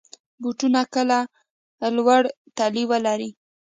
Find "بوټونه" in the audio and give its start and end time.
0.41-0.81